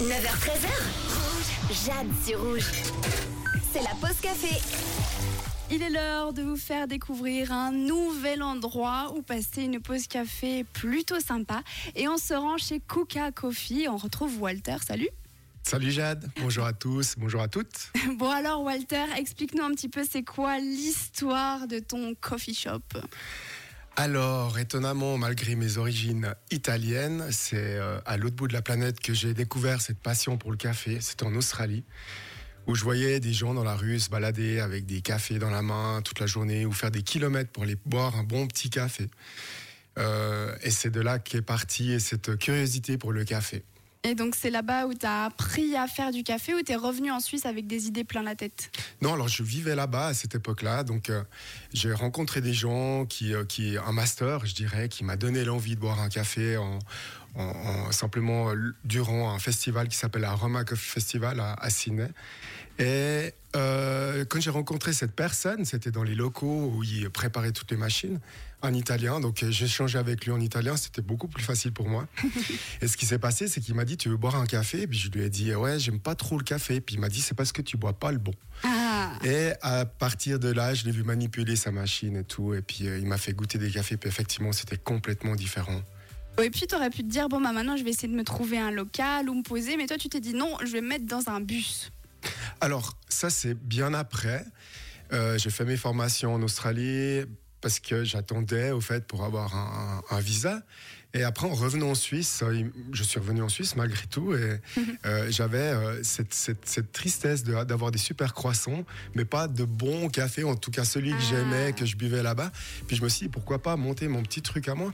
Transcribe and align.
9h13h. 0.00 0.68
Jade 1.84 2.08
sur 2.24 2.40
rouge. 2.40 2.64
C'est 3.72 3.82
la 3.82 3.94
pause 4.00 4.18
café. 4.20 4.56
Il 5.70 5.82
est 5.82 5.90
l'heure 5.90 6.32
de 6.32 6.42
vous 6.42 6.56
faire 6.56 6.88
découvrir 6.88 7.52
un 7.52 7.72
nouvel 7.72 8.42
endroit 8.42 9.12
où 9.14 9.22
passer 9.22 9.62
une 9.64 9.80
pause 9.80 10.06
café 10.06 10.64
plutôt 10.64 11.20
sympa. 11.20 11.62
Et 11.94 12.08
on 12.08 12.16
se 12.16 12.32
rend 12.32 12.56
chez 12.56 12.80
Kuka 12.80 13.32
Coffee. 13.32 13.86
On 13.88 13.96
retrouve 13.98 14.40
Walter. 14.40 14.76
Salut. 14.84 15.10
Salut 15.62 15.92
Jade, 15.92 16.28
bonjour 16.40 16.64
à 16.64 16.72
tous, 16.72 17.14
bonjour 17.16 17.40
à 17.40 17.46
toutes. 17.48 17.92
Bon 18.18 18.28
alors 18.28 18.62
Walter, 18.62 19.04
explique-nous 19.16 19.62
un 19.62 19.70
petit 19.70 19.88
peu 19.88 20.02
c'est 20.08 20.24
quoi 20.24 20.58
l'histoire 20.58 21.68
de 21.68 21.78
ton 21.78 22.14
coffee 22.20 22.52
shop? 22.52 22.80
Alors, 23.96 24.58
étonnamment, 24.58 25.18
malgré 25.18 25.54
mes 25.54 25.76
origines 25.76 26.34
italiennes, 26.50 27.26
c'est 27.30 27.76
euh, 27.76 28.00
à 28.06 28.16
l'autre 28.16 28.36
bout 28.36 28.48
de 28.48 28.54
la 28.54 28.62
planète 28.62 29.00
que 29.00 29.12
j'ai 29.12 29.34
découvert 29.34 29.82
cette 29.82 29.98
passion 29.98 30.38
pour 30.38 30.50
le 30.50 30.56
café. 30.56 30.98
C'était 31.02 31.24
en 31.24 31.34
Australie, 31.34 31.84
où 32.66 32.74
je 32.74 32.84
voyais 32.84 33.20
des 33.20 33.34
gens 33.34 33.52
dans 33.52 33.64
la 33.64 33.76
rue 33.76 34.00
se 34.00 34.08
balader 34.08 34.60
avec 34.60 34.86
des 34.86 35.02
cafés 35.02 35.38
dans 35.38 35.50
la 35.50 35.60
main 35.60 36.00
toute 36.02 36.20
la 36.20 36.26
journée, 36.26 36.64
ou 36.64 36.72
faire 36.72 36.90
des 36.90 37.02
kilomètres 37.02 37.50
pour 37.50 37.64
aller 37.64 37.76
boire 37.84 38.16
un 38.16 38.24
bon 38.24 38.46
petit 38.46 38.70
café. 38.70 39.10
Euh, 39.98 40.56
et 40.62 40.70
c'est 40.70 40.90
de 40.90 41.00
là 41.02 41.18
qu'est 41.18 41.42
partie 41.42 42.00
cette 42.00 42.38
curiosité 42.38 42.96
pour 42.96 43.12
le 43.12 43.24
café. 43.24 43.62
Et 44.04 44.16
donc 44.16 44.34
c'est 44.34 44.50
là-bas 44.50 44.86
où 44.86 44.94
tu 44.94 45.06
as 45.06 45.26
appris 45.26 45.76
à 45.76 45.86
faire 45.86 46.10
du 46.10 46.24
café 46.24 46.54
ou 46.54 46.62
tu 46.62 46.72
es 46.72 46.76
revenu 46.76 47.12
en 47.12 47.20
Suisse 47.20 47.46
avec 47.46 47.68
des 47.68 47.86
idées 47.86 48.02
plein 48.02 48.22
la 48.22 48.34
tête? 48.34 48.70
Non, 49.00 49.14
alors 49.14 49.28
je 49.28 49.44
vivais 49.44 49.76
là-bas 49.76 50.08
à 50.08 50.14
cette 50.14 50.34
époque-là, 50.34 50.82
donc 50.82 51.08
euh, 51.08 51.22
j'ai 51.72 51.92
rencontré 51.92 52.40
des 52.40 52.52
gens 52.52 53.06
qui, 53.06 53.32
euh, 53.32 53.44
qui, 53.44 53.76
un 53.78 53.92
master, 53.92 54.44
je 54.44 54.54
dirais, 54.56 54.88
qui 54.88 55.04
m'a 55.04 55.16
donné 55.16 55.44
l'envie 55.44 55.76
de 55.76 55.80
boire 55.80 56.00
un 56.00 56.08
café 56.08 56.56
en, 56.56 56.80
en- 57.36 57.42
en- 57.44 57.92
simplement 57.92 58.50
euh, 58.50 58.74
durant 58.84 59.30
un 59.32 59.38
festival 59.38 59.86
qui 59.86 59.96
s'appelle 59.96 60.22
la 60.22 60.32
Roma 60.32 60.64
Coffee 60.64 60.90
Festival 60.90 61.38
à, 61.38 61.52
à 61.54 61.70
Sydney. 61.70 62.08
Et 62.78 63.32
euh, 63.54 64.24
quand 64.24 64.40
j'ai 64.40 64.50
rencontré 64.50 64.92
cette 64.92 65.12
personne, 65.12 65.64
c'était 65.64 65.90
dans 65.90 66.02
les 66.02 66.14
locaux 66.14 66.72
où 66.74 66.82
il 66.82 67.10
préparait 67.10 67.52
toutes 67.52 67.70
les 67.70 67.76
machines 67.76 68.18
en 68.62 68.72
italien. 68.72 69.20
Donc 69.20 69.42
euh, 69.42 69.50
j'ai 69.50 69.66
échangé 69.66 69.98
avec 69.98 70.24
lui 70.24 70.32
en 70.32 70.40
italien, 70.40 70.76
c'était 70.76 71.02
beaucoup 71.02 71.28
plus 71.28 71.42
facile 71.42 71.72
pour 71.72 71.88
moi. 71.88 72.06
Et 72.80 72.88
ce 72.88 72.96
qui 72.96 73.06
s'est 73.06 73.18
passé, 73.18 73.48
c'est 73.48 73.60
qu'il 73.60 73.74
m'a 73.74 73.84
dit 73.84 73.96
Tu 73.96 74.08
veux 74.08 74.16
boire 74.16 74.36
un 74.36 74.46
café? 74.46 74.82
Et 74.82 74.86
puis 74.86 74.98
je 74.98 75.10
lui 75.10 75.22
ai 75.22 75.28
dit 75.30 75.54
Ouais, 75.54 75.78
j'aime 75.78 76.00
pas 76.00 76.14
trop 76.14 76.38
le 76.38 76.44
café. 76.44 76.80
Puis 76.80 76.94
il 76.94 77.00
m'a 77.00 77.08
dit 77.08 77.20
C'est 77.20 77.34
parce 77.34 77.52
que 77.52 77.62
tu 77.62 77.76
bois 77.76 77.92
pas 77.92 78.12
le 78.12 78.18
bon. 78.18 78.34
Ah 78.64 79.12
Et 79.24 79.52
à 79.60 79.84
partir 79.84 80.38
de 80.38 80.48
là, 80.48 80.74
je 80.74 80.84
l'ai 80.84 80.92
vu 80.92 81.02
manipuler 81.02 81.56
sa 81.56 81.72
machine 81.72 82.16
et 82.16 82.24
tout. 82.24 82.54
Et 82.54 82.62
puis 82.62 82.86
euh, 82.86 82.98
il 82.98 83.06
m'a 83.06 83.18
fait 83.18 83.32
goûter 83.32 83.58
des 83.58 83.70
cafés. 83.70 83.96
Puis 83.96 84.08
effectivement, 84.08 84.52
c'était 84.52 84.78
complètement 84.78 85.34
différent. 85.34 85.82
Et 86.42 86.48
puis 86.48 86.66
tu 86.66 86.74
aurais 86.74 86.88
pu 86.88 87.02
te 87.02 87.10
dire 87.10 87.28
bon 87.28 87.42
bah 87.42 87.52
maintenant 87.52 87.76
je 87.76 87.84
vais 87.84 87.90
essayer 87.90 88.08
de 88.08 88.16
me 88.16 88.24
trouver 88.24 88.58
un 88.58 88.70
local 88.70 89.28
où 89.28 89.34
me 89.34 89.42
poser 89.42 89.76
mais 89.76 89.86
toi 89.86 89.98
tu 89.98 90.08
t'es 90.08 90.18
dit 90.18 90.32
non 90.32 90.56
je 90.64 90.72
vais 90.72 90.80
me 90.80 90.88
mettre 90.88 91.04
dans 91.04 91.28
un 91.28 91.40
bus. 91.40 91.92
Alors, 92.62 92.96
ça, 93.08 93.28
c'est 93.28 93.54
bien 93.54 93.92
après. 93.92 94.44
Euh, 95.12 95.36
j'ai 95.36 95.50
fait 95.50 95.64
mes 95.64 95.76
formations 95.76 96.32
en 96.34 96.42
Australie 96.42 97.22
parce 97.60 97.80
que 97.80 98.04
j'attendais, 98.04 98.70
au 98.70 98.80
fait, 98.80 99.04
pour 99.04 99.24
avoir 99.24 99.54
un, 99.56 100.20
visa. 100.20 100.62
Et 101.12 101.24
après, 101.24 101.46
en 101.48 101.54
revenant 101.54 101.90
en 101.90 101.94
Suisse, 101.96 102.40
euh, 102.44 102.64
je 102.92 103.02
suis 103.02 103.18
revenu 103.18 103.42
en 103.42 103.48
Suisse 103.48 103.74
malgré 103.74 104.06
tout, 104.06 104.32
et 104.34 104.60
euh, 105.06 105.26
j'avais 105.30 105.58
euh, 105.58 106.02
cette, 106.04 106.32
cette- 106.32 106.66
cette 106.66 106.92
tristesse 106.92 107.42
de- 107.42 107.64
d'avoir 107.64 107.90
des 107.90 107.98
super 107.98 108.32
croissants, 108.32 108.84
mais 109.16 109.24
pas 109.24 109.48
de 109.48 109.64
bon 109.64 110.08
café, 110.08 110.44
en 110.44 110.54
tout 110.54 110.70
cas 110.70 110.84
celui 110.84 111.10
que 111.10 111.16
Ah. 111.18 111.26
j'aimais, 111.30 111.72
que 111.72 111.84
je 111.84 111.96
buvais 111.96 112.22
là-bas. 112.22 112.52
Puis 112.86 112.96
je 112.96 113.02
me 113.02 113.08
suis 113.08 113.26
dit, 113.26 113.28
pourquoi 113.28 113.60
pas 113.60 113.76
monter 113.76 114.06
mon 114.06 114.22
petit 114.22 114.40
truc 114.40 114.68
à 114.68 114.74
moi? 114.76 114.92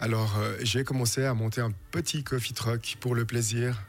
Alors, 0.00 0.36
j'ai 0.62 0.84
commencé 0.84 1.24
à 1.24 1.34
monter 1.34 1.60
un 1.60 1.70
petit 1.90 2.24
coffee 2.24 2.54
truck 2.54 2.96
pour 3.00 3.14
le 3.14 3.26
plaisir. 3.26 3.80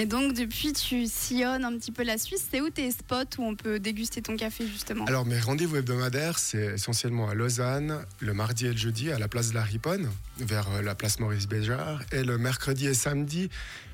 Et 0.00 0.06
donc 0.06 0.32
depuis 0.32 0.72
tu 0.72 1.06
sillonnes 1.08 1.64
un 1.64 1.76
petit 1.76 1.90
peu 1.90 2.04
la 2.04 2.18
Suisse, 2.18 2.46
c'est 2.48 2.60
où 2.60 2.70
tes 2.70 2.88
spots 2.92 3.36
où 3.38 3.42
on 3.42 3.56
peut 3.56 3.80
déguster 3.80 4.22
ton 4.22 4.36
café 4.36 4.64
justement? 4.64 5.04
Alors, 5.06 5.26
mes 5.26 5.40
rendez-vous 5.40 5.74
hebdomadaires, 5.74 6.38
c'est 6.38 6.74
essentiellement 6.74 7.28
à 7.28 7.34
Lausanne, 7.34 8.06
le 8.20 8.32
mardi 8.32 8.66
et 8.66 8.70
le 8.70 8.76
jeudi, 8.76 9.10
à 9.10 9.18
la 9.18 9.26
place 9.26 9.48
de 9.48 9.54
la 9.54 9.62
Riponne, 9.62 10.08
vers 10.38 10.70
euh, 10.70 10.82
la 10.82 10.94
place 10.94 11.18
Maurice 11.18 11.48
Béjart, 11.48 12.04
et 12.12 12.22
le 12.22 12.38
mercredi 12.38 12.86
et 12.86 12.94
samedi, 12.94 13.48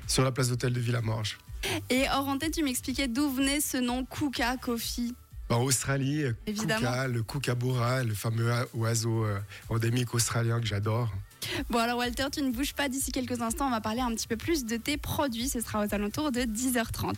sur 0.05 0.23
la 0.23 0.31
place 0.31 0.49
d'hôtel 0.49 0.73
de 0.73 0.79
Villamorge. 0.79 1.39
Et 1.89 2.05
hors 2.13 2.27
en 2.27 2.37
tête 2.37 2.53
tu 2.53 2.63
m'expliquais 2.63 3.07
d'où 3.07 3.27
venait 3.31 3.59
ce 3.59 3.77
nom 3.77 4.05
Kuka 4.05 4.57
Coffee. 4.57 5.15
En 5.49 5.61
Australie, 5.61 6.23
euh. 6.23 6.33
Kuka, 6.45 7.07
le 7.07 7.21
kookaburra, 7.21 8.03
le 8.03 8.13
fameux 8.13 8.51
oiseau 8.73 9.25
euh, 9.25 9.39
endémique 9.69 10.13
australien 10.13 10.59
que 10.59 10.65
j'adore. 10.65 11.11
Bon 11.69 11.77
alors 11.77 11.99
Walter 11.99 12.25
tu 12.31 12.41
ne 12.41 12.51
bouges 12.51 12.73
pas 12.73 12.89
d'ici 12.89 13.11
quelques 13.11 13.39
instants 13.41 13.67
on 13.67 13.71
va 13.71 13.81
parler 13.81 14.01
un 14.01 14.09
petit 14.15 14.27
peu 14.27 14.35
plus 14.35 14.65
de 14.65 14.77
tes 14.77 14.97
produits, 14.97 15.47
ce 15.47 15.59
sera 15.59 15.85
aux 15.85 15.93
alentours 15.93 16.31
de 16.31 16.41
10h30. 16.41 17.13